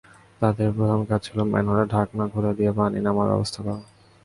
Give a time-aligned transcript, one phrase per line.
[0.41, 3.81] তাঁদের প্রধান কাজ ছিল ম্যানহোলের ঢাকনা খুলে দিয়ে পানি নামার ব্যবস্থা করা।